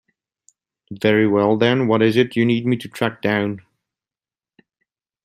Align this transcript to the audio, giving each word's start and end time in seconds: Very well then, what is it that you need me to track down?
Very 0.99 1.27
well 1.27 1.57
then, 1.57 1.87
what 1.87 2.01
is 2.01 2.17
it 2.17 2.29
that 2.29 2.35
you 2.35 2.43
need 2.43 2.65
me 2.65 2.75
to 2.75 2.87
track 2.89 3.21
down? 3.21 3.61